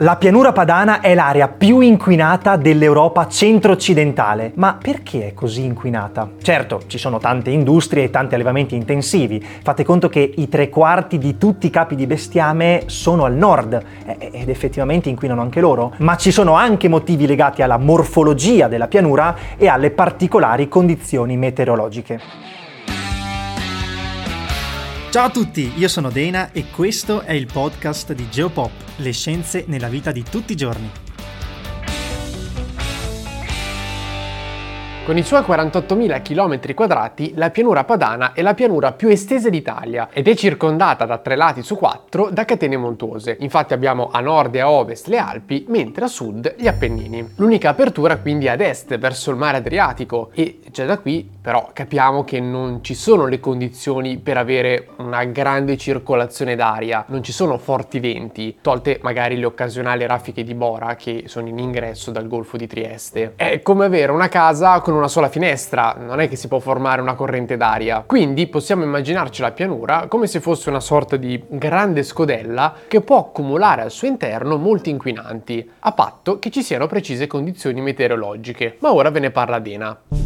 [0.00, 4.52] La pianura padana è l'area più inquinata dell'Europa centro-occidentale.
[4.56, 6.32] Ma perché è così inquinata?
[6.42, 9.42] Certo, ci sono tante industrie e tanti allevamenti intensivi.
[9.42, 13.82] Fate conto che i tre quarti di tutti i capi di bestiame sono al nord
[14.18, 15.94] ed effettivamente inquinano anche loro.
[16.00, 22.65] Ma ci sono anche motivi legati alla morfologia della pianura e alle particolari condizioni meteorologiche.
[25.08, 29.64] Ciao a tutti, io sono Dena e questo è il podcast di Geopop, le scienze
[29.66, 30.90] nella vita di tutti i giorni.
[35.06, 40.08] Con i suoi 48.000 km quadrati, la pianura padana è la pianura più estesa d'Italia
[40.12, 43.36] ed è circondata da tre lati su quattro da catene montuose.
[43.38, 47.34] Infatti abbiamo a nord e a ovest le Alpi, mentre a sud gli Appennini.
[47.36, 51.70] L'unica apertura quindi è ad est, verso il mare Adriatico e già da qui però
[51.72, 57.30] capiamo che non ci sono le condizioni per avere una grande circolazione d'aria, non ci
[57.30, 62.26] sono forti venti, tolte magari le occasionali raffiche di Bora che sono in ingresso dal
[62.26, 63.34] Golfo di Trieste.
[63.36, 67.00] È come avere una casa con una sola finestra, non è che si può formare
[67.00, 68.02] una corrente d'aria.
[68.04, 73.18] Quindi possiamo immaginarci la pianura come se fosse una sorta di grande scodella che può
[73.18, 78.78] accumulare al suo interno molti inquinanti, a patto che ci siano precise condizioni meteorologiche.
[78.80, 80.25] Ma ora ve ne parla Dena.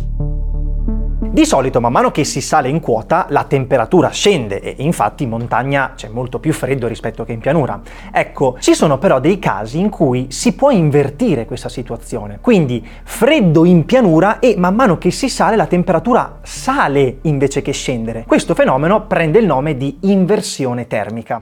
[1.33, 5.29] Di solito man mano che si sale in quota la temperatura scende e infatti in
[5.29, 7.81] montagna c'è molto più freddo rispetto che in pianura.
[8.11, 12.39] Ecco, ci sono però dei casi in cui si può invertire questa situazione.
[12.41, 17.71] Quindi freddo in pianura e man mano che si sale la temperatura sale invece che
[17.71, 18.25] scendere.
[18.27, 21.41] Questo fenomeno prende il nome di inversione termica.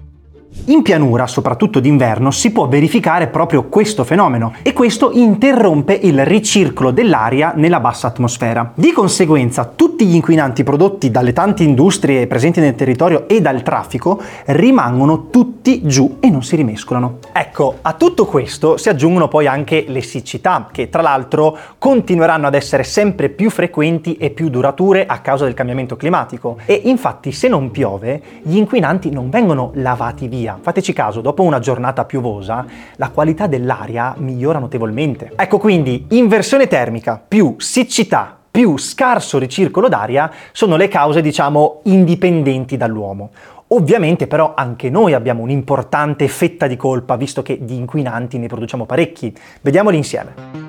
[0.68, 6.90] In pianura, soprattutto d'inverno, si può verificare proprio questo fenomeno e questo interrompe il ricircolo
[6.90, 8.72] dell'aria nella bassa atmosfera.
[8.74, 14.20] Di conseguenza, tutti gli inquinanti prodotti dalle tante industrie presenti nel territorio e dal traffico
[14.46, 17.18] rimangono tutti giù e non si rimescolano.
[17.32, 22.54] Ecco, a tutto questo si aggiungono poi anche le siccità, che tra l'altro continueranno ad
[22.54, 26.58] essere sempre più frequenti e più durature a causa del cambiamento climatico.
[26.66, 30.58] E infatti, se non piove, gli inquinanti non vengono lavati via via.
[30.60, 32.64] Fateci caso, dopo una giornata piovosa,
[32.96, 35.32] la qualità dell'aria migliora notevolmente.
[35.36, 42.76] Ecco quindi, inversione termica più siccità più scarso ricircolo d'aria sono le cause, diciamo, indipendenti
[42.76, 43.30] dall'uomo.
[43.68, 48.86] Ovviamente però anche noi abbiamo un'importante fetta di colpa, visto che di inquinanti ne produciamo
[48.86, 49.32] parecchi.
[49.60, 50.67] Vediamoli insieme.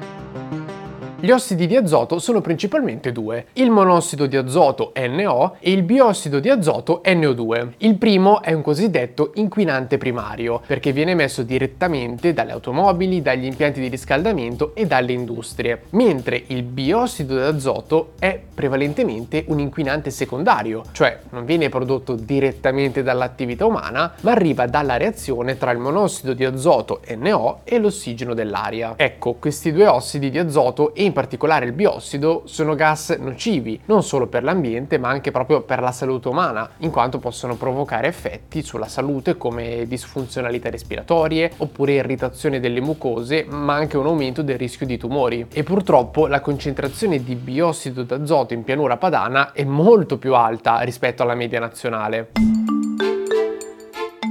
[1.21, 6.39] Gli ossidi di azoto sono principalmente due, il monossido di azoto NO e il biossido
[6.39, 7.73] di azoto NO2.
[7.79, 13.81] Il primo è un cosiddetto inquinante primario, perché viene emesso direttamente dalle automobili, dagli impianti
[13.81, 20.83] di riscaldamento e dalle industrie, mentre il biossido di azoto è prevalentemente un inquinante secondario,
[20.93, 26.45] cioè non viene prodotto direttamente dall'attività umana, ma arriva dalla reazione tra il monossido di
[26.45, 28.93] azoto NO e l'ossigeno dell'aria.
[28.95, 34.03] Ecco, questi due ossidi di azoto e in particolare il biossido sono gas nocivi non
[34.03, 38.61] solo per l'ambiente ma anche proprio per la salute umana, in quanto possono provocare effetti
[38.61, 44.85] sulla salute come disfunzionalità respiratorie oppure irritazione delle mucose, ma anche un aumento del rischio
[44.85, 45.47] di tumori.
[45.51, 51.23] E purtroppo la concentrazione di biossido d'azoto in pianura padana è molto più alta rispetto
[51.23, 52.31] alla media nazionale.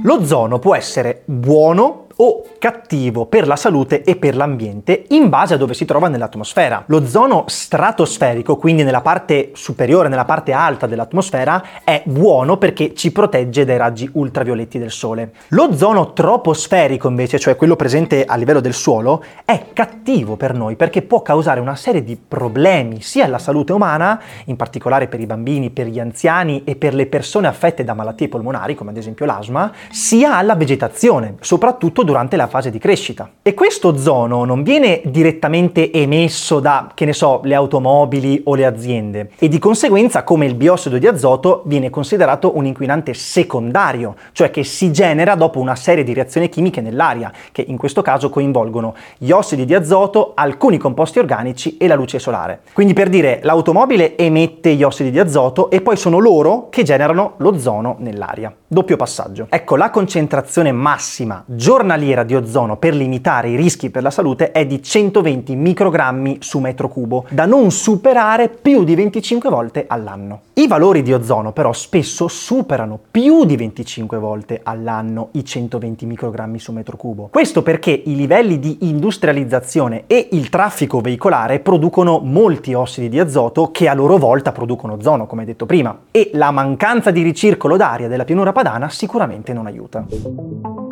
[0.03, 5.57] L'ozono può essere buono o cattivo per la salute e per l'ambiente in base a
[5.57, 6.83] dove si trova nell'atmosfera.
[6.87, 13.63] L'ozono stratosferico, quindi nella parte superiore, nella parte alta dell'atmosfera, è buono perché ci protegge
[13.63, 15.31] dai raggi ultravioletti del Sole.
[15.49, 21.01] L'ozono troposferico invece, cioè quello presente a livello del suolo, è cattivo per noi perché
[21.01, 25.69] può causare una serie di problemi sia alla salute umana, in particolare per i bambini,
[25.69, 29.71] per gli anziani e per le persone affette da malattie polmonari, come ad esempio l'asma,
[29.89, 33.29] sia alla vegetazione, soprattutto durante la fase di crescita.
[33.43, 38.65] E questo ozono non viene direttamente emesso da, che ne so, le automobili o le
[38.65, 44.49] aziende e di conseguenza come il biossido di azoto viene considerato un inquinante secondario, cioè
[44.49, 48.95] che si genera dopo una serie di reazioni chimiche nell'aria, che in questo caso coinvolgono
[49.19, 52.61] gli ossidi di azoto, alcuni composti organici e la luce solare.
[52.73, 57.33] Quindi per dire, l'automobile emette gli ossidi di azoto e poi sono loro che generano
[57.37, 58.51] l'ozono nell'aria.
[58.67, 59.47] Doppio passaggio.
[59.49, 64.51] Ecco, la concentrazione massima giornaliera giornaliera di ozono per limitare i rischi per la salute
[64.51, 70.41] è di 120 microgrammi su metro cubo, da non superare più di 25 volte all'anno.
[70.53, 76.59] I valori di ozono però spesso superano più di 25 volte all'anno i 120 microgrammi
[76.59, 77.27] su metro cubo.
[77.31, 83.71] Questo perché i livelli di industrializzazione e il traffico veicolare producono molti ossidi di azoto
[83.71, 88.07] che a loro volta producono ozono, come detto prima, e la mancanza di ricircolo d'aria
[88.07, 90.88] della pianura padana sicuramente non aiuta.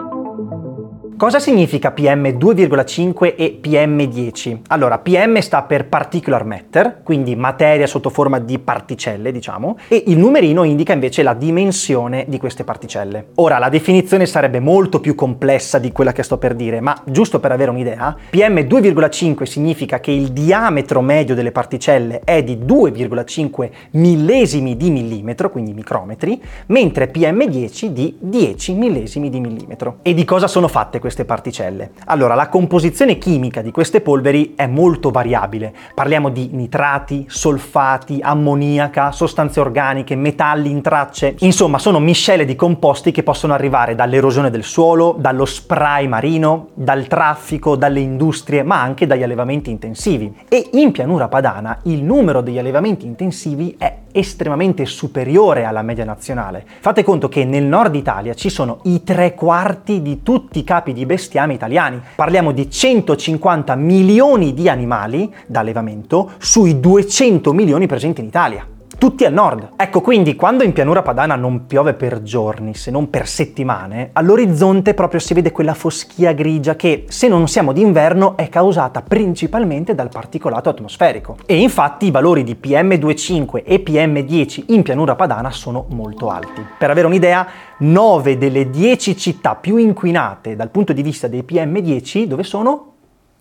[1.17, 4.59] Cosa significa PM2,5 e PM10?
[4.67, 10.19] Allora, PM sta per particular matter, quindi materia sotto forma di particelle, diciamo, e il
[10.19, 13.29] numerino indica invece la dimensione di queste particelle.
[13.37, 17.39] Ora, la definizione sarebbe molto più complessa di quella che sto per dire, ma giusto
[17.39, 24.77] per avere un'idea, PM2,5 significa che il diametro medio delle particelle è di 2,5 millesimi
[24.77, 29.97] di millimetro, quindi micrometri, mentre PM10 di 10 millesimi di millimetro.
[30.03, 31.91] E di cosa sono fatte queste queste particelle?
[32.07, 35.73] Allora, la composizione chimica di queste polveri è molto variabile.
[35.93, 41.35] Parliamo di nitrati, solfati, ammoniaca, sostanze organiche, metalli in tracce.
[41.39, 47.07] Insomma, sono miscele di composti che possono arrivare dall'erosione del suolo, dallo spray marino, dal
[47.07, 50.35] traffico, dalle industrie, ma anche dagli allevamenti intensivi.
[50.49, 56.65] E in pianura padana il numero degli allevamenti intensivi è estremamente superiore alla media nazionale.
[56.79, 60.91] Fate conto che nel nord Italia ci sono i tre quarti di tutti i capi
[60.97, 62.01] di bestiame italiani.
[62.15, 68.67] Parliamo di 150 milioni di animali da allevamento sui 200 milioni presenti in Italia
[68.97, 69.69] tutti al nord.
[69.75, 74.93] Ecco quindi quando in pianura padana non piove per giorni, se non per settimane, all'orizzonte
[74.93, 80.09] proprio si vede quella foschia grigia che, se non siamo d'inverno, è causata principalmente dal
[80.09, 81.37] particolato atmosferico.
[81.45, 86.65] E infatti i valori di PM2,5 e PM10 in pianura padana sono molto alti.
[86.77, 87.47] Per avere un'idea,
[87.79, 92.93] 9 delle 10 città più inquinate dal punto di vista dei PM10 dove sono?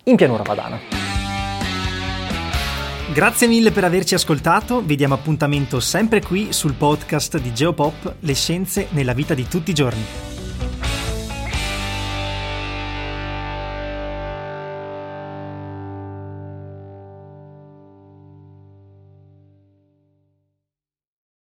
[0.05, 1.06] In pianura padana.
[3.17, 8.35] Grazie mille per averci ascoltato, vi diamo appuntamento sempre qui sul podcast di Geopop, le
[8.35, 10.26] scienze nella vita di tutti i giorni.